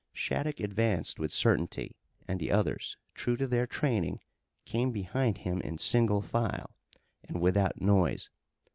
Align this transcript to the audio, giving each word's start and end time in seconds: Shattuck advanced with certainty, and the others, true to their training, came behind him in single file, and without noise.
Shattuck 0.13 0.59
advanced 0.59 1.19
with 1.19 1.31
certainty, 1.31 1.95
and 2.27 2.39
the 2.39 2.49
others, 2.49 2.97
true 3.13 3.37
to 3.37 3.45
their 3.45 3.67
training, 3.67 4.19
came 4.65 4.91
behind 4.91 5.37
him 5.37 5.61
in 5.61 5.77
single 5.77 6.23
file, 6.23 6.71
and 7.23 7.39
without 7.39 7.79
noise. 7.81 8.31